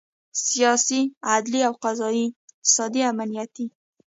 سیاسي، 0.47 1.01
عدلي 1.31 1.61
او 1.67 1.73
قضایي، 1.83 2.25
اقتصادي، 2.51 3.01
امنیتي 3.11 3.65